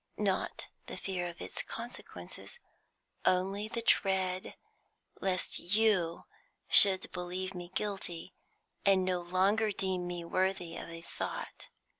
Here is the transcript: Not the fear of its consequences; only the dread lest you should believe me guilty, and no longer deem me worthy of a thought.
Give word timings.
Not 0.17 0.67
the 0.87 0.97
fear 0.97 1.27
of 1.27 1.39
its 1.39 1.61
consequences; 1.61 2.59
only 3.23 3.67
the 3.67 3.83
dread 3.85 4.55
lest 5.19 5.59
you 5.59 6.23
should 6.67 7.11
believe 7.11 7.53
me 7.53 7.69
guilty, 7.75 8.33
and 8.83 9.05
no 9.05 9.21
longer 9.21 9.71
deem 9.71 10.07
me 10.07 10.25
worthy 10.25 10.75
of 10.75 10.89
a 10.89 11.01
thought. 11.03 11.69